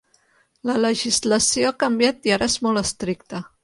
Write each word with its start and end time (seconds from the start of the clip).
La 0.69 0.77
legislació 0.85 1.69
ha 1.73 1.77
canviat 1.87 2.29
i 2.31 2.37
ara 2.39 2.53
és 2.55 2.61
molt 2.69 2.87
estricta. 2.87 3.49